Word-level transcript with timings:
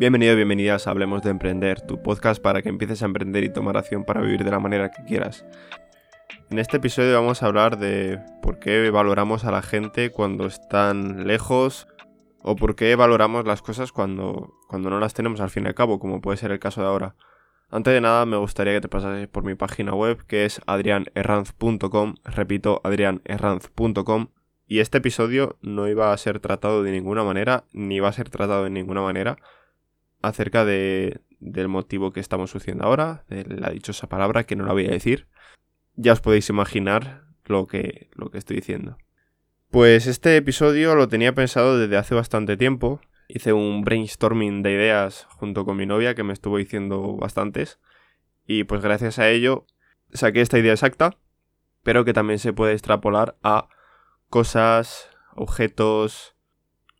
Bienvenido, 0.00 0.34
bienvenidas 0.34 0.86
a 0.86 0.92
Hablemos 0.92 1.20
de 1.20 1.28
Emprender, 1.28 1.82
tu 1.82 2.00
podcast 2.00 2.40
para 2.40 2.62
que 2.62 2.70
empieces 2.70 3.02
a 3.02 3.04
emprender 3.04 3.44
y 3.44 3.52
tomar 3.52 3.76
acción 3.76 4.06
para 4.06 4.22
vivir 4.22 4.44
de 4.44 4.50
la 4.50 4.58
manera 4.58 4.90
que 4.90 5.04
quieras. 5.04 5.44
En 6.48 6.58
este 6.58 6.78
episodio 6.78 7.12
vamos 7.12 7.42
a 7.42 7.46
hablar 7.46 7.78
de 7.78 8.18
por 8.40 8.58
qué 8.58 8.88
valoramos 8.88 9.44
a 9.44 9.50
la 9.50 9.60
gente 9.60 10.08
cuando 10.08 10.46
están 10.46 11.26
lejos 11.26 11.86
o 12.40 12.56
por 12.56 12.76
qué 12.76 12.96
valoramos 12.96 13.44
las 13.44 13.60
cosas 13.60 13.92
cuando, 13.92 14.54
cuando 14.68 14.88
no 14.88 15.00
las 15.00 15.12
tenemos 15.12 15.38
al 15.42 15.50
fin 15.50 15.64
y 15.64 15.66
al 15.66 15.74
cabo, 15.74 15.98
como 15.98 16.22
puede 16.22 16.38
ser 16.38 16.50
el 16.50 16.60
caso 16.60 16.80
de 16.80 16.86
ahora. 16.86 17.14
Antes 17.68 17.92
de 17.92 18.00
nada, 18.00 18.24
me 18.24 18.38
gustaría 18.38 18.72
que 18.72 18.80
te 18.80 18.88
pasases 18.88 19.28
por 19.28 19.44
mi 19.44 19.54
página 19.54 19.92
web, 19.92 20.24
que 20.26 20.46
es 20.46 20.62
adrianerranz.com, 20.64 22.14
repito, 22.24 22.80
adrianerranz.com, 22.84 24.28
y 24.66 24.78
este 24.78 24.96
episodio 24.96 25.58
no 25.60 25.88
iba 25.88 26.10
a 26.10 26.16
ser 26.16 26.40
tratado 26.40 26.82
de 26.82 26.90
ninguna 26.90 27.22
manera, 27.22 27.64
ni 27.74 28.00
va 28.00 28.08
a 28.08 28.14
ser 28.14 28.30
tratado 28.30 28.64
de 28.64 28.70
ninguna 28.70 29.02
manera, 29.02 29.36
acerca 30.22 30.64
de, 30.64 31.20
del 31.40 31.68
motivo 31.68 32.12
que 32.12 32.20
estamos 32.20 32.50
sucediendo 32.50 32.84
ahora, 32.84 33.24
de 33.28 33.44
la 33.44 33.70
dichosa 33.70 34.08
palabra, 34.08 34.44
que 34.44 34.56
no 34.56 34.64
la 34.64 34.72
voy 34.72 34.86
a 34.86 34.90
decir. 34.90 35.26
Ya 35.96 36.12
os 36.12 36.20
podéis 36.20 36.48
imaginar 36.48 37.24
lo 37.44 37.66
que, 37.66 38.10
lo 38.14 38.30
que 38.30 38.38
estoy 38.38 38.56
diciendo. 38.56 38.98
Pues 39.70 40.06
este 40.06 40.36
episodio 40.36 40.94
lo 40.94 41.08
tenía 41.08 41.34
pensado 41.34 41.78
desde 41.78 41.96
hace 41.96 42.14
bastante 42.14 42.56
tiempo, 42.56 43.00
hice 43.28 43.52
un 43.52 43.82
brainstorming 43.82 44.62
de 44.62 44.72
ideas 44.72 45.26
junto 45.30 45.64
con 45.64 45.76
mi 45.76 45.86
novia 45.86 46.14
que 46.14 46.24
me 46.24 46.32
estuvo 46.32 46.58
diciendo 46.58 47.16
bastantes. 47.16 47.78
Y 48.46 48.64
pues 48.64 48.82
gracias 48.82 49.18
a 49.18 49.28
ello 49.28 49.66
saqué 50.12 50.40
esta 50.40 50.58
idea 50.58 50.72
exacta, 50.72 51.16
pero 51.82 52.04
que 52.04 52.12
también 52.12 52.38
se 52.38 52.52
puede 52.52 52.72
extrapolar 52.72 53.36
a 53.42 53.68
cosas, 54.28 55.08
objetos, 55.34 56.34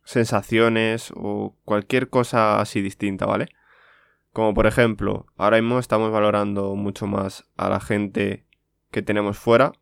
sensaciones 0.03 1.11
o 1.15 1.55
cualquier 1.63 2.09
cosa 2.09 2.59
así 2.59 2.81
distinta, 2.81 3.25
¿vale? 3.25 3.49
Como 4.33 4.53
por 4.53 4.67
ejemplo, 4.67 5.25
ahora 5.37 5.61
mismo 5.61 5.79
estamos 5.79 6.11
valorando 6.11 6.75
mucho 6.75 7.07
más 7.07 7.45
a 7.57 7.69
la 7.69 7.79
gente 7.79 8.45
que 8.91 9.01
tenemos 9.01 9.37
fuera, 9.37 9.73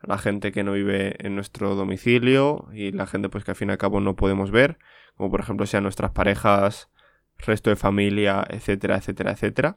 la 0.00 0.18
gente 0.18 0.52
que 0.52 0.64
no 0.64 0.72
vive 0.72 1.16
en 1.24 1.34
nuestro 1.34 1.74
domicilio 1.74 2.68
y 2.72 2.92
la 2.92 3.06
gente 3.06 3.28
pues 3.28 3.44
que 3.44 3.52
al 3.52 3.56
fin 3.56 3.68
y 3.68 3.72
al 3.72 3.78
cabo 3.78 4.00
no 4.00 4.16
podemos 4.16 4.50
ver, 4.50 4.78
como 5.16 5.30
por 5.30 5.40
ejemplo 5.40 5.66
sean 5.66 5.84
nuestras 5.84 6.10
parejas, 6.10 6.90
resto 7.38 7.70
de 7.70 7.76
familia, 7.76 8.44
etcétera, 8.48 8.96
etcétera, 8.96 9.32
etcétera. 9.32 9.74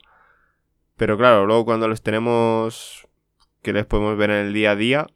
Pero 0.97 1.17
claro, 1.17 1.45
luego 1.45 1.66
cuando 1.66 1.88
los 1.88 2.02
tenemos 2.02 3.08
que 3.61 3.73
les 3.73 3.86
podemos 3.86 4.17
ver 4.17 4.30
en 4.30 4.47
el 4.47 4.53
día 4.53 4.72
a 4.72 4.75
día, 4.75 5.08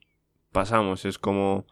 pasamos, 0.52 1.04
es 1.04 1.18
como... 1.18 1.66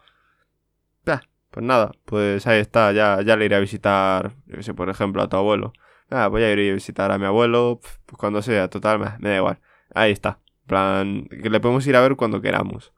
pues 1.51 1.65
nada, 1.65 1.91
pues 2.05 2.47
ahí 2.47 2.59
está, 2.59 2.91
ya, 2.91 3.21
ya 3.21 3.35
le 3.35 3.45
iré 3.45 3.55
a 3.55 3.59
visitar, 3.59 4.33
yo 4.47 4.61
sé, 4.63 4.73
por 4.73 4.89
ejemplo, 4.89 5.21
a 5.21 5.29
tu 5.29 5.37
abuelo. 5.37 5.73
Ah, 6.09 6.27
voy 6.27 6.43
a 6.43 6.51
ir 6.51 6.71
a 6.71 6.73
visitar 6.73 7.11
a 7.11 7.17
mi 7.17 7.25
abuelo, 7.25 7.79
pues 8.05 8.17
cuando 8.17 8.41
sea, 8.41 8.69
total, 8.69 8.99
me, 8.99 9.05
me 9.19 9.29
da 9.29 9.37
igual. 9.37 9.59
Ahí 9.93 10.11
está, 10.11 10.39
plan, 10.67 11.25
que 11.27 11.49
le 11.49 11.59
podemos 11.59 11.85
ir 11.87 11.95
a 11.95 12.01
ver 12.01 12.15
cuando 12.15 12.41
queramos. 12.41 12.93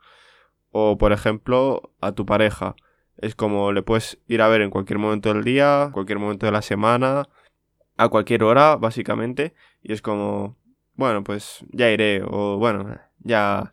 O 0.71 0.97
por 0.97 1.11
ejemplo, 1.11 1.91
a 2.01 2.13
tu 2.13 2.25
pareja. 2.25 2.75
Es 3.17 3.35
como 3.35 3.71
le 3.71 3.83
puedes 3.83 4.19
ir 4.27 4.41
a 4.41 4.47
ver 4.47 4.61
en 4.61 4.69
cualquier 4.71 4.99
momento 4.99 5.33
del 5.33 5.43
día, 5.43 5.89
cualquier 5.93 6.19
momento 6.19 6.45
de 6.45 6.51
la 6.51 6.61
semana, 6.61 7.29
a 7.97 8.09
cualquier 8.09 8.43
hora, 8.43 8.77
básicamente. 8.77 9.53
Y 9.83 9.93
es 9.93 10.01
como, 10.01 10.57
bueno, 10.95 11.23
pues 11.23 11.65
ya 11.71 11.89
iré. 11.91 12.23
O 12.25 12.57
bueno, 12.57 12.99
ya, 13.19 13.71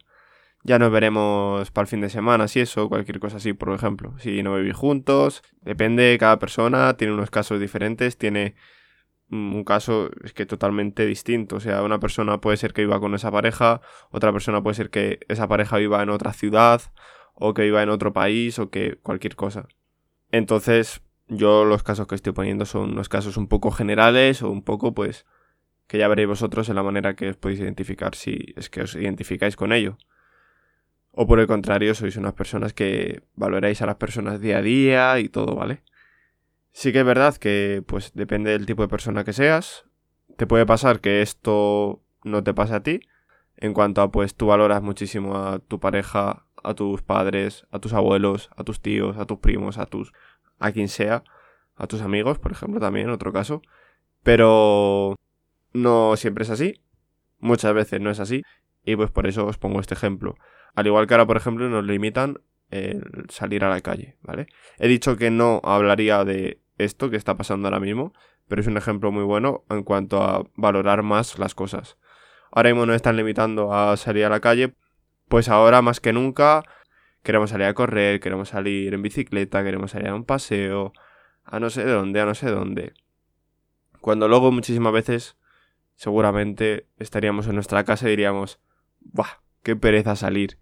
ya 0.65 0.79
nos 0.79 0.91
veremos 0.91 1.71
para 1.71 1.85
el 1.85 1.89
fin 1.89 2.01
de 2.01 2.11
semana, 2.11 2.49
si 2.49 2.61
eso, 2.61 2.89
cualquier 2.89 3.21
cosa 3.21 3.37
así, 3.39 3.53
por 3.53 3.73
ejemplo. 3.73 4.15
Si 4.19 4.43
no 4.43 4.57
vivís 4.57 4.77
juntos, 4.77 5.43
depende, 5.63 6.17
cada 6.19 6.39
persona 6.39 6.97
tiene 6.97 7.15
unos 7.15 7.31
casos 7.31 7.61
diferentes, 7.61 8.19
tiene 8.19 8.55
un 9.31 9.63
caso 9.65 10.11
es 10.25 10.33
que 10.33 10.47
totalmente 10.47 11.07
distinto. 11.07 11.57
O 11.57 11.61
sea, 11.61 11.83
una 11.83 12.01
persona 12.01 12.41
puede 12.41 12.57
ser 12.57 12.73
que 12.73 12.83
viva 12.83 13.01
con 13.01 13.15
esa 13.15 13.31
pareja, 13.31 13.81
otra 14.11 14.33
persona 14.33 14.63
puede 14.63 14.75
ser 14.75 14.91
que 14.91 15.21
esa 15.29 15.49
pareja 15.49 15.77
viva 15.77 16.03
en 16.03 16.11
otra 16.11 16.33
ciudad, 16.33 16.83
o 17.41 17.55
que 17.55 17.63
viva 17.63 17.83
en 17.83 17.89
otro 17.89 18.13
país 18.13 18.59
o 18.59 18.71
que 18.71 18.97
cualquier 18.97 19.37
cosa. 19.37 19.69
Entonces, 20.33 21.03
yo 21.29 21.65
los 21.65 21.83
casos 21.83 22.07
que 22.07 22.17
estoy 22.17 22.33
poniendo 22.33 22.67
son 22.67 22.91
unos 22.91 23.09
casos 23.09 23.37
un 23.37 23.47
poco 23.49 23.71
generales 23.71 24.43
o 24.43 24.51
un 24.51 24.63
poco, 24.63 24.93
pues, 24.93 25.25
que 25.87 25.99
ya 25.99 26.09
veréis 26.09 26.29
vosotros 26.29 26.69
en 26.69 26.75
la 26.75 26.83
manera 26.83 27.15
que 27.15 27.31
os 27.31 27.37
podéis 27.37 27.61
identificar 27.61 28.15
si 28.15 28.55
es 28.57 28.69
que 28.69 28.83
os 28.83 28.95
identificáis 28.95 29.57
con 29.57 29.73
ello. 29.73 29.99
O 31.21 31.27
por 31.27 31.41
el 31.41 31.49
contrario, 31.49 31.97
sois 31.97 32.17
unas 32.17 32.33
personas 32.33 32.73
que 32.73 33.23
valoráis 33.35 33.83
a 33.83 33.87
las 33.87 33.97
personas 33.97 34.41
día 34.41 34.59
a 34.59 34.63
día 34.63 35.19
y 35.19 35.29
todo, 35.29 35.57
¿vale? 35.57 35.83
Sí 36.71 36.93
que 36.93 37.01
es 37.01 37.05
verdad 37.05 37.35
que, 37.35 37.83
pues, 37.85 38.13
depende 38.15 38.53
del 38.53 38.67
tipo 38.67 38.83
de 38.83 38.89
persona 38.89 39.25
que 39.25 39.33
seas. 39.33 39.85
Te 40.37 40.47
puede 40.47 40.65
pasar 40.65 41.01
que 41.01 41.21
esto 41.21 42.01
no 42.23 42.45
te 42.45 42.55
pase 42.55 42.75
a 42.77 42.85
ti. 42.85 43.01
En 43.57 43.75
cuanto 43.75 44.01
a, 44.01 44.13
pues, 44.13 44.37
tú 44.37 44.47
valoras 44.47 44.81
muchísimo 44.81 45.37
a 45.37 45.59
tu 45.59 45.81
pareja 45.81 46.45
a 46.63 46.75
tus 46.75 47.03
padres, 47.03 47.67
a 47.73 47.81
tus 47.81 47.95
abuelos, 47.95 48.49
a 48.55 48.63
tus 48.63 48.81
tíos, 48.81 49.17
a 49.17 49.25
tus 49.25 49.41
primos, 49.41 49.79
a 49.79 49.87
tus 49.87 50.13
a 50.61 50.71
quien 50.71 50.89
sea, 50.89 51.25
a 51.75 51.89
tus 51.89 52.01
amigos, 52.01 52.39
por 52.39 52.53
ejemplo, 52.53 52.79
también 52.79 53.11
otro 53.11 53.33
caso, 53.33 53.63
pero 54.23 55.17
no 55.73 56.17
siempre 56.17 56.45
es 56.45 56.51
así. 56.51 56.81
Muchas 57.41 57.75
veces 57.75 58.01
no 58.01 58.11
es 58.11 58.21
así 58.21 58.45
y 58.85 58.95
pues 58.95 59.11
por 59.11 59.27
eso 59.27 59.47
os 59.47 59.59
pongo 59.59 59.81
este 59.81 59.95
ejemplo. 59.95 60.37
Al 60.75 60.87
igual 60.87 61.07
que 61.07 61.15
ahora, 61.15 61.27
por 61.27 61.37
ejemplo, 61.37 61.69
nos 61.69 61.85
limitan 61.85 62.41
el 62.71 63.27
salir 63.31 63.65
a 63.65 63.71
la 63.71 63.81
calle, 63.81 64.17
¿vale? 64.23 64.47
He 64.79 64.89
dicho 64.89 65.17
que 65.17 65.31
no 65.31 65.61
hablaría 65.65 66.25
de 66.25 66.61
esto 66.77 67.11
que 67.11 67.17
está 67.17 67.37
pasando 67.37 67.69
ahora 67.69 67.81
mismo, 67.81 68.13
pero 68.47 68.61
es 68.61 68.67
un 68.67 68.77
ejemplo 68.77 69.11
muy 69.11 69.25
bueno 69.25 69.65
en 69.71 69.83
cuanto 69.83 70.23
a 70.23 70.45
valorar 70.55 71.03
más 71.03 71.39
las 71.39 71.55
cosas. 71.55 71.97
Ahora 72.51 72.71
mismo 72.71 72.87
nos 72.87 72.97
están 72.97 73.17
limitando 73.17 73.75
a 73.75 73.97
salir 73.97 74.25
a 74.25 74.31
la 74.31 74.41
calle 74.41 74.75
pues 75.29 75.49
ahora 75.49 75.83
más 75.83 76.01
que 76.01 76.13
nunca 76.13 76.65
queremos 77.23 77.51
salir 77.51 77.67
a 77.67 77.75
correr, 77.75 78.21
queremos 78.21 78.49
salir 78.49 78.95
en 78.95 79.03
bicicleta, 79.03 79.63
queremos 79.63 79.91
salir 79.91 80.09
a 80.09 80.15
un 80.15 80.25
paseo, 80.25 80.93
a 81.45 81.61
no 81.61 81.71
sé 81.71 81.85
dónde, 81.85 82.21
a 82.21 82.25
no 82.25 82.35
sé 82.35 82.51
dónde. 82.51 82.95
Cuando 84.01 84.29
luego 84.29 84.51
muchísimas 84.51 84.93
veces 84.93 85.37
seguramente 85.95 86.87
estaríamos 86.99 87.47
en 87.47 87.55
nuestra 87.55 87.85
casa 87.85 88.07
y 88.07 88.11
diríamos, 88.11 88.61
¡buah! 89.01 89.41
¡Qué 89.63 89.77
pereza 89.77 90.17
salir! 90.17 90.59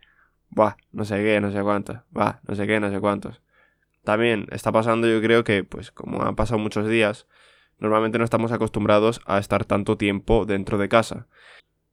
¡Buah! 0.50 0.76
No 0.92 1.04
sé 1.04 1.16
qué, 1.22 1.40
no 1.40 1.52
sé 1.52 1.62
cuántos. 1.62 1.98
¡Buah! 2.10 2.40
No 2.46 2.54
sé 2.54 2.66
qué, 2.66 2.80
no 2.80 2.90
sé 2.90 3.00
cuántos. 3.00 3.42
También 4.04 4.46
está 4.52 4.72
pasando, 4.72 5.08
yo 5.08 5.20
creo 5.20 5.44
que, 5.44 5.64
pues 5.64 5.90
como 5.90 6.22
han 6.22 6.36
pasado 6.36 6.58
muchos 6.58 6.88
días, 6.88 7.26
normalmente 7.78 8.18
no 8.18 8.24
estamos 8.24 8.52
acostumbrados 8.52 9.20
a 9.26 9.38
estar 9.38 9.64
tanto 9.64 9.96
tiempo 9.96 10.46
dentro 10.46 10.78
de 10.78 10.88
casa. 10.88 11.26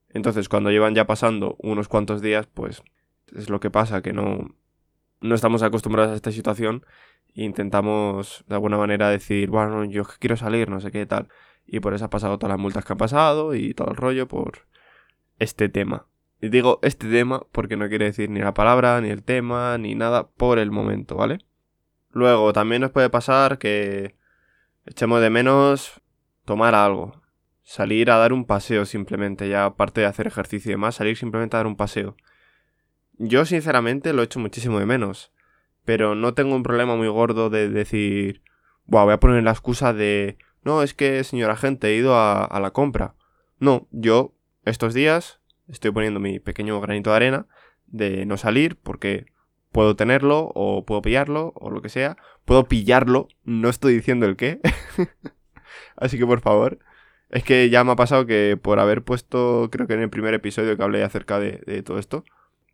Entonces, 0.09 0.47
cuando 0.47 0.69
llevan 0.69 0.93
ya 0.93 1.07
pasando 1.07 1.55
unos 1.59 1.87
cuantos 1.87 2.21
días, 2.21 2.47
pues 2.47 2.83
es 3.35 3.49
lo 3.49 3.59
que 3.59 3.71
pasa, 3.71 4.01
que 4.01 4.13
no, 4.13 4.55
no 5.21 5.35
estamos 5.35 5.63
acostumbrados 5.63 6.11
a 6.11 6.15
esta 6.15 6.31
situación 6.31 6.85
e 7.33 7.43
intentamos 7.43 8.43
de 8.47 8.55
alguna 8.55 8.77
manera 8.77 9.09
decir, 9.09 9.49
bueno, 9.49 9.83
yo 9.85 10.03
quiero 10.19 10.37
salir, 10.37 10.69
no 10.69 10.79
sé 10.81 10.91
qué 10.91 11.05
tal. 11.05 11.29
Y 11.65 11.79
por 11.79 11.93
eso 11.93 12.05
ha 12.05 12.09
pasado 12.09 12.37
todas 12.37 12.51
las 12.51 12.59
multas 12.59 12.85
que 12.85 12.93
han 12.93 12.97
pasado 12.97 13.55
y 13.55 13.73
todo 13.73 13.89
el 13.89 13.97
rollo 13.97 14.27
por 14.27 14.67
este 15.39 15.69
tema. 15.69 16.05
Y 16.43 16.49
digo 16.49 16.79
este 16.81 17.07
tema 17.07 17.45
porque 17.53 17.77
no 17.77 17.87
quiere 17.87 18.03
decir 18.03 18.29
ni 18.29 18.41
la 18.41 18.53
palabra, 18.53 18.99
ni 18.99 19.09
el 19.09 19.23
tema, 19.23 19.77
ni 19.77 19.95
nada 19.95 20.27
por 20.27 20.59
el 20.59 20.71
momento, 20.71 21.15
¿vale? 21.15 21.39
Luego, 22.11 22.51
también 22.51 22.81
nos 22.81 22.91
puede 22.91 23.09
pasar 23.09 23.59
que 23.59 24.17
echemos 24.85 25.21
de 25.21 25.29
menos 25.29 26.01
tomar 26.43 26.75
algo 26.75 27.23
salir 27.61 28.11
a 28.11 28.17
dar 28.17 28.33
un 28.33 28.43
paseo 28.43 28.85
simplemente, 28.85 29.47
ya 29.47 29.63
aparte 29.63 30.01
de 30.01 30.07
hacer 30.07 30.27
ejercicio 30.27 30.69
y 30.69 30.73
demás, 30.73 30.95
salir 30.95 31.15
simplemente 31.15 31.55
a 31.55 31.59
dar 31.59 31.65
un 31.65 31.77
paseo. 31.77 32.17
Yo 33.13 33.45
sinceramente 33.45 34.11
lo 34.11 34.21
echo 34.21 34.41
muchísimo 34.41 34.79
de 34.79 34.85
menos, 34.85 35.31
pero 35.85 36.13
no 36.13 36.33
tengo 36.33 36.57
un 36.57 36.63
problema 36.63 36.97
muy 36.97 37.07
gordo 37.07 37.49
de 37.49 37.69
decir, 37.69 38.41
Buah, 38.83 39.05
voy 39.05 39.13
a 39.13 39.19
poner 39.21 39.43
la 39.43 39.51
excusa 39.51 39.93
de, 39.93 40.37
no, 40.61 40.83
es 40.83 40.93
que 40.93 41.23
señora 41.23 41.55
gente, 41.55 41.87
he 41.87 41.95
ido 41.95 42.17
a, 42.17 42.43
a 42.43 42.59
la 42.59 42.71
compra. 42.71 43.15
No, 43.59 43.87
yo 43.91 44.35
estos 44.65 44.93
días 44.93 45.39
estoy 45.67 45.91
poniendo 45.91 46.19
mi 46.19 46.39
pequeño 46.39 46.79
granito 46.81 47.09
de 47.11 47.15
arena 47.15 47.47
de 47.87 48.25
no 48.25 48.37
salir 48.37 48.75
porque 48.75 49.25
puedo 49.73 49.95
tenerlo 49.95 50.51
o 50.55 50.85
puedo 50.85 51.01
pillarlo 51.01 51.51
o 51.55 51.69
lo 51.69 51.81
que 51.81 51.89
sea. 51.89 52.17
Puedo 52.45 52.65
pillarlo, 52.65 53.27
no 53.43 53.69
estoy 53.69 53.93
diciendo 53.93 54.25
el 54.25 54.37
qué. 54.37 54.61
Así 55.97 56.17
que 56.17 56.25
por 56.25 56.41
favor, 56.41 56.79
es 57.29 57.43
que 57.43 57.69
ya 57.69 57.83
me 57.83 57.91
ha 57.91 57.95
pasado 57.95 58.25
que 58.25 58.57
por 58.61 58.79
haber 58.79 59.03
puesto, 59.03 59.69
creo 59.71 59.87
que 59.87 59.95
en 59.95 60.01
el 60.01 60.09
primer 60.09 60.33
episodio 60.33 60.77
que 60.77 60.83
hablé 60.83 61.03
acerca 61.03 61.39
de, 61.39 61.83
todo 61.83 61.97
esto, 61.99 62.23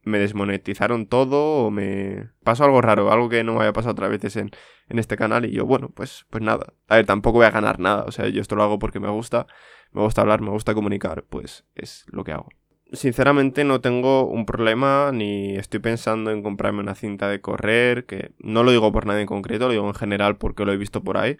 me 0.03 0.19
desmonetizaron 0.19 1.07
todo 1.07 1.65
o 1.65 1.71
me 1.71 2.29
pasó 2.43 2.65
algo 2.65 2.81
raro, 2.81 3.11
algo 3.11 3.29
que 3.29 3.43
no 3.43 3.55
me 3.55 3.61
haya 3.61 3.73
pasado 3.73 3.93
otras 3.93 4.09
veces 4.09 4.35
en, 4.35 4.51
en, 4.89 4.99
este 4.99 5.17
canal 5.17 5.45
y 5.45 5.51
yo, 5.51 5.65
bueno, 5.65 5.89
pues, 5.93 6.25
pues 6.29 6.43
nada. 6.43 6.73
A 6.87 6.97
ver, 6.97 7.05
tampoco 7.05 7.39
voy 7.39 7.45
a 7.45 7.51
ganar 7.51 7.79
nada, 7.79 8.03
o 8.05 8.11
sea, 8.11 8.27
yo 8.27 8.41
esto 8.41 8.55
lo 8.55 8.63
hago 8.63 8.79
porque 8.79 8.99
me 8.99 9.09
gusta, 9.09 9.47
me 9.91 10.01
gusta 10.01 10.21
hablar, 10.21 10.41
me 10.41 10.49
gusta 10.49 10.73
comunicar, 10.73 11.23
pues 11.29 11.65
es 11.75 12.05
lo 12.11 12.23
que 12.23 12.33
hago. 12.33 12.49
Sinceramente 12.91 13.63
no 13.63 13.81
tengo 13.81 14.25
un 14.25 14.45
problema 14.45 15.11
ni 15.13 15.55
estoy 15.55 15.79
pensando 15.79 16.31
en 16.31 16.41
comprarme 16.41 16.79
una 16.79 16.95
cinta 16.95 17.29
de 17.29 17.39
correr, 17.39 18.05
que 18.05 18.31
no 18.39 18.63
lo 18.63 18.71
digo 18.71 18.91
por 18.91 19.05
nadie 19.05 19.21
en 19.21 19.27
concreto, 19.27 19.67
lo 19.67 19.73
digo 19.73 19.87
en 19.87 19.93
general 19.93 20.37
porque 20.37 20.65
lo 20.65 20.73
he 20.73 20.77
visto 20.77 21.03
por 21.03 21.17
ahí. 21.17 21.37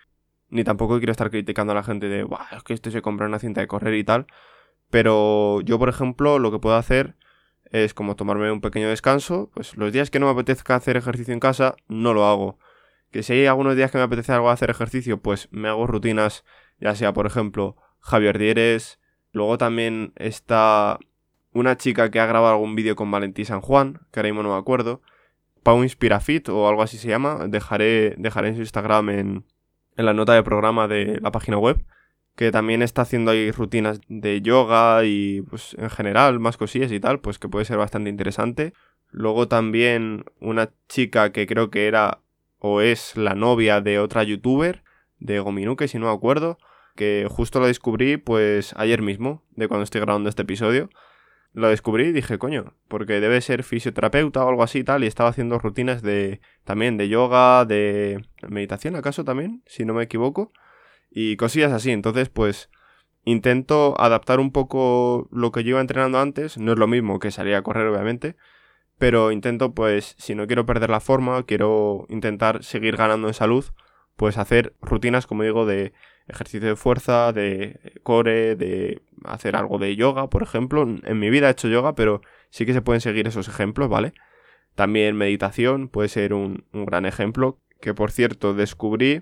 ni 0.50 0.64
tampoco 0.64 0.98
quiero 0.98 1.12
estar 1.12 1.30
criticando 1.30 1.72
a 1.74 1.76
la 1.76 1.84
gente 1.84 2.08
de, 2.10 2.24
Buah, 2.24 2.48
es 2.58 2.64
que 2.64 2.74
este 2.74 2.92
se 2.92 3.02
compra 3.02 3.28
una 3.28 3.40
cinta 3.40 3.62
de 3.62 3.68
correr 3.68 3.94
y 3.96 4.04
tal. 4.04 4.28
Pero 4.90 5.62
yo, 5.62 5.80
por 5.80 5.90
ejemplo, 5.90 6.40
lo 6.40 6.52
que 6.52 6.60
puedo 6.60 6.76
hacer 6.76 7.16
es 7.72 7.94
como 7.94 8.16
tomarme 8.16 8.52
un 8.52 8.62
pequeño 8.62 8.90
descanso. 8.90 9.52
Pues 9.54 9.78
los 9.78 9.94
días 9.94 10.10
que 10.10 10.20
no 10.20 10.26
me 10.28 10.34
apetezca 10.34 10.76
hacer 10.76 10.98
ejercicio 10.98 11.34
en 11.34 11.40
casa, 11.40 11.76
no 11.88 12.14
lo 12.14 12.26
hago. 12.26 12.60
Que 13.12 13.24
si 13.24 13.34
hay 13.34 13.46
algunos 13.46 13.76
días 13.76 13.92
que 13.92 13.98
me 13.98 14.04
apetece 14.04 14.32
algo 14.34 14.50
hacer 14.50 14.70
ejercicio, 14.70 15.22
pues 15.22 15.48
me 15.52 15.68
hago 15.68 15.88
rutinas, 15.88 16.46
ya 16.80 16.96
sea, 16.96 17.14
por 17.14 17.26
ejemplo, 17.26 17.76
Javier 18.00 18.38
Dieres. 18.38 19.00
Luego 19.32 19.58
también 19.58 20.14
está 20.16 21.00
una 21.54 21.78
chica 21.78 22.12
que 22.12 22.20
ha 22.20 22.26
grabado 22.26 22.54
algún 22.54 22.76
vídeo 22.76 22.96
con 22.96 23.10
Valentí 23.12 23.46
San 23.46 23.62
Juan, 23.62 24.02
que 24.12 24.20
ahora 24.20 24.30
mismo 24.30 24.44
no 24.44 24.54
me 24.54 24.60
acuerdo. 24.60 25.02
Pau 25.64 25.84
Inspirafit 25.84 26.50
o 26.50 26.68
algo 26.68 26.82
así 26.82 26.98
se 26.98 27.08
llama. 27.08 27.48
Dejaré, 27.48 28.16
dejaré 28.18 28.50
en 28.50 28.56
su 28.56 28.62
Instagram 28.62 29.10
en, 29.10 29.46
en 29.98 30.06
la 30.06 30.14
nota 30.14 30.34
de 30.34 30.44
programa 30.44 30.88
de 30.88 31.20
la 31.22 31.32
página 31.32 31.58
web 31.58 31.84
que 32.40 32.54
también 32.54 32.82
está 32.82 33.02
haciendo 33.02 33.32
ahí 33.32 33.52
rutinas 33.52 34.00
de 34.08 34.42
yoga 34.42 35.04
y 35.04 35.42
pues 35.42 35.76
en 35.78 35.90
general 35.90 36.40
más 36.40 36.56
cosillas 36.56 36.90
y 36.90 36.98
tal, 37.02 37.20
pues 37.20 37.38
que 37.38 37.50
puede 37.50 37.66
ser 37.66 37.76
bastante 37.76 38.10
interesante. 38.10 38.72
Luego 39.10 39.50
también 39.50 40.24
una 40.40 40.70
chica 40.88 41.34
que 41.34 41.46
creo 41.48 41.70
que 41.70 41.88
era 41.88 42.22
o 42.60 42.80
es 42.80 43.18
la 43.18 43.36
novia 43.36 43.82
de 43.82 44.00
otra 44.00 44.24
youtuber, 44.24 44.84
de 45.20 45.42
Gominuke 45.42 45.90
si 45.90 46.00
no 46.00 46.06
me 46.06 46.14
acuerdo, 46.14 46.58
que 46.96 47.28
justo 47.30 47.60
lo 47.60 47.68
descubrí 47.68 48.16
pues 48.16 48.74
ayer 48.78 49.02
mismo, 49.02 49.44
de 49.58 49.68
cuando 49.68 49.84
estoy 49.84 50.00
grabando 50.00 50.30
este 50.30 50.44
episodio. 50.44 50.90
Lo 51.54 51.70
descubrí 51.70 52.06
y 52.06 52.12
dije, 52.12 52.38
coño, 52.38 52.76
porque 52.88 53.20
debe 53.20 53.42
ser 53.42 53.64
fisioterapeuta 53.64 54.46
o 54.46 54.50
algo 54.50 54.64
así 54.64 54.84
tal, 54.84 55.04
y 55.04 55.08
estaba 55.08 55.30
haciendo 55.30 55.58
rutinas 55.60 56.02
de 56.02 56.42
también 56.64 56.98
de 56.98 57.10
yoga, 57.10 57.66
de 57.66 58.24
meditación 58.48 58.96
acaso 58.96 59.24
también, 59.24 59.64
si 59.66 59.86
no 59.86 59.94
me 59.94 60.04
equivoco 60.04 60.52
y 61.12 61.38
cosillas 61.38 61.72
así. 61.72 61.92
Entonces, 61.92 62.30
pues 62.30 62.70
intento 63.24 64.00
adaptar 64.00 64.40
un 64.40 64.52
poco 64.52 65.28
lo 65.32 65.52
que 65.52 65.64
yo 65.64 65.72
iba 65.72 65.82
entrenando 65.82 66.20
antes. 66.20 66.58
No 66.58 66.74
es 66.74 66.80
lo 66.80 66.88
mismo 66.88 67.20
que 67.20 67.32
salir 67.32 67.56
a 67.56 67.62
correr, 67.62 67.88
obviamente. 67.88 68.36
Pero 68.98 69.32
intento, 69.32 69.74
pues, 69.74 70.16
si 70.18 70.36
no 70.36 70.48
quiero 70.48 70.66
perder 70.66 70.90
la 70.90 71.00
forma, 71.00 71.44
quiero 71.44 72.06
intentar 72.10 72.64
seguir 72.64 72.98
ganando 72.98 73.28
en 73.28 73.34
salud, 73.34 73.66
pues 74.18 74.38
hacer 74.38 74.76
rutinas, 74.82 75.26
como 75.26 75.44
digo, 75.44 75.66
de 75.66 75.94
ejercicio 76.30 76.70
de 76.70 76.76
fuerza, 76.76 77.34
de 77.34 78.00
core, 78.04 78.56
de 78.56 79.02
hacer 79.26 79.56
algo 79.56 79.78
de 79.78 79.96
yoga, 79.96 80.30
por 80.30 80.44
ejemplo. 80.44 80.84
En 80.84 81.20
mi 81.20 81.30
vida 81.30 81.48
he 81.48 81.52
hecho 81.52 81.68
yoga, 81.68 81.96
pero 81.96 82.22
sí 82.50 82.66
que 82.66 82.74
se 82.74 82.82
pueden 82.82 83.02
seguir 83.02 83.28
esos 83.28 83.48
ejemplos, 83.48 83.90
¿vale? 83.90 84.14
También 84.76 85.16
meditación 85.16 85.90
puede 85.90 86.10
ser 86.10 86.34
un, 86.34 86.66
un 86.72 86.86
gran 86.86 87.06
ejemplo, 87.06 87.60
que 87.82 87.94
por 87.94 88.12
cierto 88.12 88.54
descubrí 88.54 89.22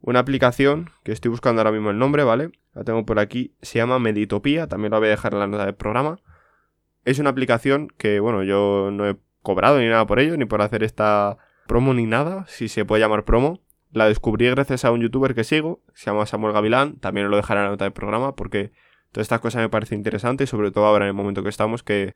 una 0.00 0.20
aplicación 0.20 0.90
que 1.04 1.12
estoy 1.12 1.30
buscando 1.30 1.60
ahora 1.60 1.72
mismo 1.72 1.90
el 1.90 1.98
nombre, 1.98 2.24
¿vale? 2.24 2.50
La 2.74 2.84
tengo 2.84 3.04
por 3.04 3.18
aquí, 3.18 3.54
se 3.62 3.78
llama 3.78 3.98
Meditopía, 3.98 4.66
también 4.66 4.92
la 4.92 4.98
voy 4.98 5.08
a 5.08 5.12
dejar 5.12 5.32
en 5.32 5.40
la 5.40 5.46
nota 5.46 5.66
del 5.66 5.74
programa. 5.74 6.20
Es 7.04 7.18
una 7.18 7.30
aplicación 7.30 7.88
que, 7.98 8.20
bueno, 8.20 8.42
yo 8.42 8.90
no 8.92 9.08
he 9.08 9.16
cobrado 9.42 9.78
ni 9.78 9.88
nada 9.88 10.06
por 10.06 10.20
ello, 10.20 10.36
ni 10.36 10.44
por 10.44 10.62
hacer 10.62 10.82
esta 10.82 11.38
promo 11.66 11.94
ni 11.94 12.06
nada, 12.06 12.44
si 12.48 12.68
se 12.68 12.84
puede 12.84 13.00
llamar 13.00 13.24
promo. 13.24 13.60
La 13.92 14.06
descubrí 14.06 14.48
gracias 14.48 14.84
a 14.84 14.92
un 14.92 15.00
youtuber 15.00 15.34
que 15.34 15.44
sigo, 15.44 15.82
se 15.94 16.06
llama 16.06 16.26
Samuel 16.26 16.52
Gavilán, 16.52 16.96
también 16.98 17.30
lo 17.30 17.36
dejaré 17.36 17.60
en 17.60 17.64
la 17.64 17.70
nota 17.70 17.84
del 17.84 17.92
programa 17.92 18.36
porque 18.36 18.72
todas 19.10 19.24
estas 19.24 19.40
cosas 19.40 19.62
me 19.62 19.68
parece 19.68 19.94
interesante 19.94 20.44
y 20.44 20.46
sobre 20.46 20.70
todo 20.70 20.86
ahora 20.86 21.06
en 21.06 21.08
el 21.08 21.14
momento 21.14 21.42
que 21.42 21.48
estamos 21.48 21.82
que 21.82 22.14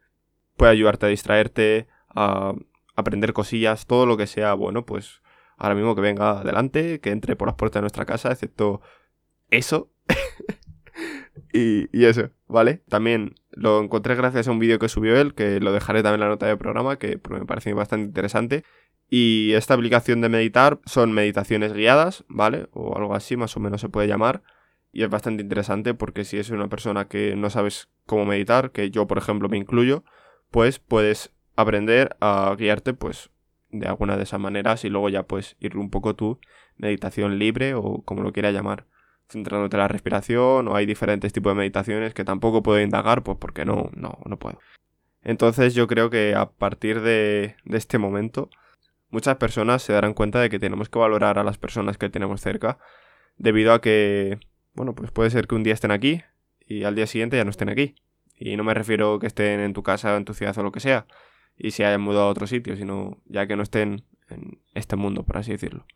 puede 0.56 0.73
ayudarte 0.73 1.06
a 1.06 1.09
distraerte, 1.09 1.88
a 2.09 2.55
aprender 2.94 3.32
cosillas, 3.32 3.87
todo 3.87 4.06
lo 4.06 4.17
que 4.17 4.26
sea, 4.26 4.55
bueno, 4.55 4.85
pues 4.85 5.21
ahora 5.56 5.75
mismo 5.75 5.94
que 5.94 6.00
venga 6.00 6.41
adelante, 6.41 7.00
que 7.00 7.11
entre 7.11 7.37
por 7.37 7.49
las 7.49 7.56
puertas 7.56 7.81
de 7.81 7.82
nuestra 7.82 8.05
casa, 8.05 8.31
excepto 8.31 8.81
eso. 9.50 9.91
y, 11.53 12.05
eso, 12.05 12.31
¿vale? 12.47 12.82
También 12.88 13.35
lo 13.50 13.81
encontré 13.81 14.15
gracias 14.15 14.49
a 14.49 14.53
un 14.53 14.59
vídeo 14.59 14.79
que 14.79 14.88
subió 14.88 15.17
él, 15.20 15.35
que 15.35 15.61
lo 15.61 15.73
dejaré 15.73 16.03
también 16.03 16.23
en 16.23 16.29
la 16.29 16.35
nota 16.35 16.47
de 16.47 16.56
programa, 16.56 16.99
que 16.99 17.20
me 17.31 17.47
parece 17.47 17.73
bastante 17.73 18.06
interesante. 18.06 18.65
Y 19.09 19.53
esta 19.53 19.75
aplicación 19.75 20.21
de 20.21 20.29
meditar 20.29 20.81
son 20.87 21.12
meditaciones 21.12 21.73
guiadas, 21.73 22.25
¿vale? 22.29 22.69
O 22.73 22.97
algo 22.97 23.15
así, 23.15 23.37
más 23.37 23.56
o 23.56 23.61
menos 23.61 23.81
se 23.81 23.89
puede 23.89 24.09
llamar. 24.09 24.43
Y 24.93 25.03
es 25.03 25.11
bastante 25.11 25.43
interesante 25.43 25.95
porque 25.95 26.25
si 26.25 26.39
es 26.39 26.51
una 26.51 26.69
persona 26.69 27.09
que 27.09 27.37
no 27.37 27.51
sabes 27.51 27.89
cómo 28.06 28.25
meditar, 28.25 28.71
que 28.71 28.91
yo 28.91 29.06
por 29.06 29.19
ejemplo 29.19 29.49
me 29.49 29.56
incluyo, 29.56 30.05
pues 30.51 30.79
puedes 30.79 31.33
aprender 31.56 32.17
a 32.21 32.55
guiarte 32.56 32.95
pues 32.95 33.31
de 33.71 33.89
alguna 33.89 34.17
de 34.17 34.23
esas 34.23 34.41
maneras 34.41 34.85
y 34.85 34.89
luego 34.89 35.09
ya 35.09 35.25
pues 35.25 35.56
ir 35.59 35.77
un 35.77 35.91
poco 35.91 36.15
tu 36.15 36.39
meditación 36.77 37.39
libre 37.39 37.75
o 37.75 38.03
como 38.05 38.23
lo 38.23 38.33
quieras 38.33 38.55
llamar, 38.55 38.87
centrándote 39.29 39.77
en 39.77 39.81
la 39.81 39.89
respiración 39.89 40.69
o 40.69 40.77
hay 40.77 40.87
diferentes 40.87 41.33
tipos 41.33 41.53
de 41.53 41.59
meditaciones 41.59 42.15
que 42.15 42.25
tampoco 42.25 42.62
puedo 42.62 42.81
indagar 42.81 43.23
pues 43.25 43.39
porque 43.39 43.65
no, 43.65 43.91
no, 43.95 44.19
no 44.27 44.39
puedo. 44.39 44.61
Entonces 45.23 45.75
yo 45.75 45.89
creo 45.89 46.11
que 46.11 46.35
a 46.35 46.51
partir 46.51 47.01
de, 47.01 47.56
de 47.65 47.79
este 47.79 47.99
momento 47.99 48.51
muchas 49.15 49.37
personas 49.37 49.81
se 49.81 49.93
darán 49.93 50.13
cuenta 50.13 50.41
de 50.41 50.51
que 50.51 50.59
tenemos 50.59 50.89
que 50.89 50.99
valorar 50.99 51.39
a 51.39 51.45
las 51.45 51.57
personas 51.57 51.97
que 51.99 52.11
tenemos 52.11 52.41
cerca 52.41 52.79
debido 53.37 53.73
a 53.73 53.81
que, 53.81 54.41
bueno, 54.73 54.97
pues 54.97 55.13
puede 55.13 55.31
ser 55.31 55.47
que 55.47 55.55
un 55.55 55.63
día 55.63 55.73
estén 55.73 55.93
aquí 55.93 56.23
y 56.67 56.83
al 56.83 56.97
día 56.97 57.07
siguiente 57.07 57.37
ya 57.37 57.45
no 57.45 57.51
estén 57.51 57.69
aquí. 57.69 57.95
Y 58.37 58.57
no 58.57 58.65
me 58.65 58.75
refiero 58.75 59.21
que 59.21 59.29
estén 59.29 59.61
en 59.61 59.73
tu 59.73 59.85
casa 59.85 60.13
o 60.13 60.17
en 60.17 60.25
tu 60.25 60.35
ciudad 60.35 60.59
o 60.59 60.65
lo 60.65 60.73
que 60.73 60.81
sea, 60.81 61.07
y 61.57 61.71
se 61.71 61.87
hayan 61.87 62.01
mudado 62.01 62.25
a 62.25 62.31
otro 62.31 62.49
sitio, 62.49 62.75
sino 62.75 63.23
ya 63.27 63.47
que 63.47 63.55
no 63.55 63.63
estén 63.63 64.05
en 64.29 64.61
este 64.75 64.97
mundo, 64.97 65.23
por 65.23 65.37
así 65.37 65.53
decirlo. 65.53 65.87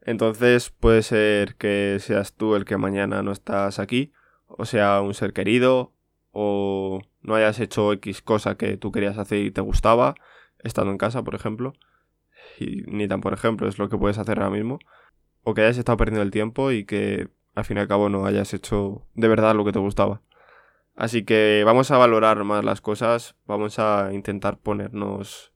Entonces 0.00 0.70
puede 0.70 1.02
ser 1.02 1.54
que 1.54 1.98
seas 2.00 2.34
tú 2.34 2.56
el 2.56 2.64
que 2.64 2.76
mañana 2.76 3.22
no 3.22 3.30
estás 3.30 3.78
aquí, 3.78 4.12
o 4.48 4.64
sea, 4.64 5.00
un 5.02 5.14
ser 5.14 5.32
querido, 5.32 5.92
o 6.32 7.00
no 7.22 7.36
hayas 7.36 7.60
hecho 7.60 7.92
X 7.92 8.22
cosa 8.22 8.56
que 8.56 8.76
tú 8.76 8.90
querías 8.90 9.18
hacer 9.18 9.38
y 9.38 9.52
te 9.52 9.60
gustaba, 9.60 10.16
estando 10.58 10.90
en 10.90 10.98
casa, 10.98 11.22
por 11.22 11.36
ejemplo, 11.36 11.74
y 12.58 12.82
ni 12.86 13.08
tan 13.08 13.20
por 13.20 13.32
ejemplo, 13.32 13.68
es 13.68 13.78
lo 13.78 13.88
que 13.88 13.98
puedes 13.98 14.18
hacer 14.18 14.38
ahora 14.38 14.50
mismo, 14.50 14.78
o 15.42 15.54
que 15.54 15.62
hayas 15.62 15.78
estado 15.78 15.96
perdiendo 15.96 16.22
el 16.22 16.30
tiempo 16.30 16.72
y 16.72 16.84
que 16.84 17.28
al 17.54 17.64
fin 17.64 17.76
y 17.76 17.80
al 17.80 17.88
cabo 17.88 18.08
no 18.08 18.26
hayas 18.26 18.54
hecho 18.54 19.06
de 19.14 19.28
verdad 19.28 19.54
lo 19.54 19.64
que 19.64 19.72
te 19.72 19.78
gustaba. 19.78 20.22
Así 20.96 21.24
que 21.24 21.62
vamos 21.64 21.90
a 21.90 21.98
valorar 21.98 22.44
más 22.44 22.64
las 22.64 22.80
cosas, 22.80 23.36
vamos 23.46 23.78
a 23.78 24.12
intentar 24.12 24.58
ponernos 24.58 25.52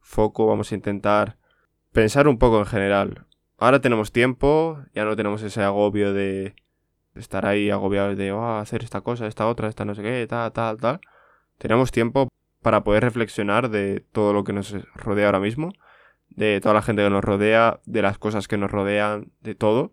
foco, 0.00 0.46
vamos 0.46 0.72
a 0.72 0.74
intentar 0.74 1.36
pensar 1.92 2.28
un 2.28 2.38
poco 2.38 2.58
en 2.58 2.66
general. 2.66 3.26
Ahora 3.58 3.80
tenemos 3.80 4.10
tiempo, 4.10 4.80
ya 4.94 5.04
no 5.04 5.16
tenemos 5.16 5.42
ese 5.42 5.62
agobio 5.62 6.12
de 6.12 6.54
estar 7.14 7.46
ahí 7.46 7.70
agobiados 7.70 8.16
de 8.16 8.32
oh, 8.32 8.56
hacer 8.56 8.82
esta 8.82 9.02
cosa, 9.02 9.26
esta 9.26 9.46
otra, 9.46 9.68
esta 9.68 9.84
no 9.84 9.94
sé 9.94 10.02
qué, 10.02 10.26
tal, 10.26 10.52
tal, 10.52 10.78
tal. 10.78 11.00
Tenemos 11.58 11.92
tiempo 11.92 12.28
para 12.62 12.82
poder 12.82 13.02
reflexionar 13.02 13.70
de 13.70 14.00
todo 14.12 14.32
lo 14.32 14.44
que 14.44 14.52
nos 14.52 14.74
rodea 14.94 15.26
ahora 15.26 15.40
mismo, 15.40 15.72
de 16.30 16.60
toda 16.60 16.74
la 16.74 16.82
gente 16.82 17.02
que 17.02 17.10
nos 17.10 17.24
rodea, 17.24 17.80
de 17.84 18.02
las 18.02 18.18
cosas 18.18 18.48
que 18.48 18.56
nos 18.56 18.70
rodean, 18.70 19.32
de 19.40 19.54
todo, 19.54 19.92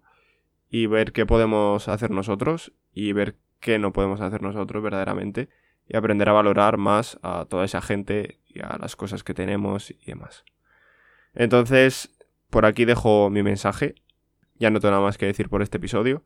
y 0.70 0.86
ver 0.86 1.12
qué 1.12 1.26
podemos 1.26 1.88
hacer 1.88 2.12
nosotros 2.12 2.74
y 2.94 3.14
ver 3.14 3.36
que 3.60 3.80
no 3.80 3.94
podemos 3.94 4.22
hacer 4.22 4.42
nosotros 4.42 4.84
verdaderamente 4.84 5.50
y 5.88 5.98
aprender 5.98 6.30
a 6.30 6.34
valorar 6.34 6.78
más 6.78 7.20
a 7.22 7.46
toda 7.46 7.66
esa 7.66 7.82
gente 7.82 8.40
y 8.46 8.60
a 8.62 8.78
las 8.80 8.96
cosas 8.96 9.24
que 9.24 9.34
tenemos 9.34 9.92
y 9.92 10.06
demás. 10.06 10.44
Entonces, 11.34 12.18
por 12.50 12.66
aquí 12.66 12.86
dejo 12.86 13.30
mi 13.30 13.44
mensaje. 13.44 13.96
Ya 14.56 14.70
no 14.70 14.80
tengo 14.80 14.92
nada 14.92 15.04
más 15.04 15.18
que 15.18 15.28
decir 15.28 15.50
por 15.50 15.62
este 15.62 15.78
episodio. 15.78 16.24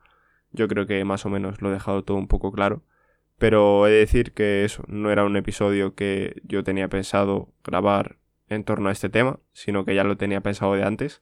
Yo 0.52 0.68
creo 0.68 0.88
que 0.88 1.04
más 1.04 1.26
o 1.26 1.30
menos 1.30 1.62
lo 1.62 1.70
he 1.70 1.74
dejado 1.74 2.04
todo 2.04 2.18
un 2.18 2.28
poco 2.28 2.52
claro. 2.52 2.84
Pero 3.38 3.88
he 3.88 3.92
de 3.92 3.98
decir 3.98 4.34
que 4.34 4.64
eso 4.66 4.84
no 4.88 5.12
era 5.12 5.26
un 5.26 5.36
episodio 5.36 5.96
que 5.96 6.42
yo 6.44 6.64
tenía 6.64 6.88
pensado 6.88 7.50
grabar 7.64 8.18
en 8.56 8.64
torno 8.64 8.90
a 8.90 8.92
este 8.92 9.10
tema, 9.10 9.40
sino 9.54 9.86
que 9.86 9.96
ya 9.96 10.04
lo 10.04 10.18
tenía 10.18 10.42
pensado 10.42 10.74
de 10.76 10.84
antes. 10.84 11.22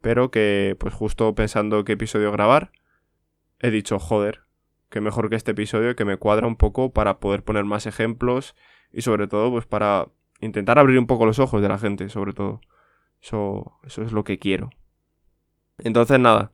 Pero 0.00 0.30
que, 0.30 0.76
pues 0.80 0.94
justo 0.94 1.34
pensando 1.34 1.84
qué 1.84 1.92
episodio 1.92 2.32
grabar, 2.32 2.72
he 3.60 3.70
dicho, 3.70 3.98
joder, 3.98 4.42
que 4.88 5.00
mejor 5.00 5.30
que 5.30 5.36
este 5.36 5.52
episodio 5.52 5.96
que 5.96 6.04
me 6.04 6.16
cuadra 6.16 6.46
un 6.46 6.56
poco 6.56 6.92
para 6.92 7.18
poder 7.18 7.42
poner 7.44 7.64
más 7.64 7.86
ejemplos 7.86 8.54
y 8.92 9.02
sobre 9.02 9.26
todo 9.26 9.50
pues 9.50 9.64
para 9.64 10.08
intentar 10.40 10.78
abrir 10.78 10.98
un 10.98 11.06
poco 11.06 11.24
los 11.24 11.38
ojos 11.38 11.62
de 11.62 11.68
la 11.68 11.78
gente, 11.78 12.08
sobre 12.08 12.32
todo. 12.34 12.60
Eso, 13.20 13.78
eso 13.84 14.02
es 14.02 14.12
lo 14.12 14.24
que 14.24 14.38
quiero. 14.38 14.70
Entonces 15.78 16.18
nada, 16.18 16.52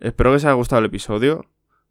espero 0.00 0.30
que 0.30 0.36
os 0.36 0.44
haya 0.44 0.54
gustado 0.54 0.80
el 0.80 0.86
episodio. 0.86 1.46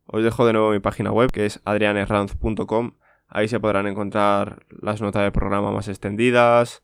Os 0.05 0.23
dejo 0.23 0.45
de 0.45 0.53
nuevo 0.53 0.71
mi 0.71 0.79
página 0.79 1.11
web 1.11 1.31
que 1.31 1.45
es 1.45 1.59
adrianerranz.com. 1.65 2.93
Ahí 3.27 3.47
se 3.47 3.59
podrán 3.59 3.87
encontrar 3.87 4.65
las 4.69 5.01
notas 5.01 5.23
de 5.23 5.31
programa 5.31 5.71
más 5.71 5.87
extendidas, 5.87 6.83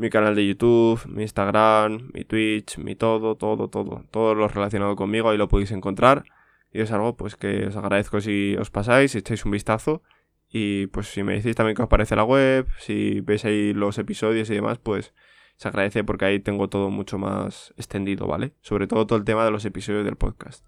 mi 0.00 0.08
canal 0.08 0.34
de 0.34 0.46
YouTube, 0.46 1.00
mi 1.06 1.22
Instagram, 1.22 2.10
mi 2.14 2.24
Twitch, 2.24 2.78
mi 2.78 2.94
todo, 2.94 3.36
todo, 3.36 3.68
todo. 3.68 4.04
Todo 4.10 4.34
lo 4.34 4.48
relacionado 4.48 4.96
conmigo 4.96 5.28
ahí 5.28 5.36
lo 5.36 5.48
podéis 5.48 5.72
encontrar. 5.72 6.24
Y 6.72 6.80
es 6.80 6.90
algo 6.90 7.16
pues 7.16 7.36
que 7.36 7.66
os 7.66 7.76
agradezco 7.76 8.20
si 8.20 8.56
os 8.56 8.70
pasáis, 8.70 9.12
si 9.12 9.18
echáis 9.18 9.44
un 9.44 9.52
vistazo. 9.52 10.02
Y 10.48 10.86
pues 10.88 11.08
si 11.08 11.22
me 11.22 11.34
decís 11.34 11.54
también 11.54 11.76
que 11.76 11.82
os 11.82 11.88
parece 11.88 12.16
la 12.16 12.24
web, 12.24 12.66
si 12.78 13.20
veis 13.20 13.44
ahí 13.44 13.74
los 13.74 13.98
episodios 13.98 14.48
y 14.50 14.54
demás, 14.54 14.78
pues 14.78 15.12
se 15.56 15.68
agradece 15.68 16.02
porque 16.02 16.24
ahí 16.24 16.40
tengo 16.40 16.68
todo 16.68 16.90
mucho 16.90 17.18
más 17.18 17.74
extendido, 17.76 18.26
¿vale? 18.26 18.54
Sobre 18.62 18.86
todo 18.86 19.06
todo 19.06 19.18
el 19.18 19.24
tema 19.24 19.44
de 19.44 19.50
los 19.50 19.64
episodios 19.66 20.04
del 20.04 20.16
podcast. 20.16 20.64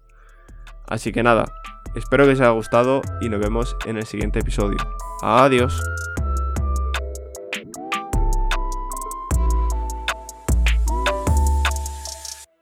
Así 0.87 1.11
que 1.11 1.23
nada, 1.23 1.45
espero 1.95 2.25
que 2.25 2.33
os 2.33 2.39
haya 2.39 2.51
gustado 2.51 3.01
y 3.19 3.29
nos 3.29 3.39
vemos 3.39 3.75
en 3.87 3.97
el 3.97 4.05
siguiente 4.05 4.39
episodio. 4.39 4.77
Adiós. 5.23 5.81